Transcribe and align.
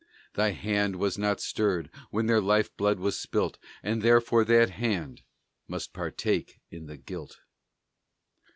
Thy 0.33 0.49
hand 0.53 0.95
was 0.95 1.19
not 1.19 1.39
stirred, 1.39 1.91
when 2.09 2.25
their 2.25 2.41
life 2.41 2.75
blood 2.75 2.97
was 2.97 3.19
spilt; 3.19 3.59
And 3.83 4.01
therefore 4.01 4.43
that 4.45 4.71
hand 4.71 5.21
must 5.67 5.93
partake 5.93 6.59
in 6.71 6.87
the 6.87 6.97
guilt. 6.97 7.37